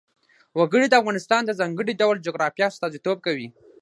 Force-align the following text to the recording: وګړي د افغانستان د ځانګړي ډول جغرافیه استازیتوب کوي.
وګړي 0.59 0.87
د 0.89 0.93
افغانستان 1.01 1.41
د 1.45 1.51
ځانګړي 1.59 1.93
ډول 2.01 2.15
جغرافیه 2.27 2.67
استازیتوب 2.71 3.17
کوي. 3.25 3.47